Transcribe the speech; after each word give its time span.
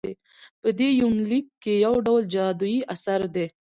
په 0.61 0.69
دې 0.79 0.89
يونليک 1.01 1.45
کې 1.63 1.73
يوډول 1.85 2.23
جادويي 2.33 2.79
اثر 2.93 3.19
دى 3.35 3.45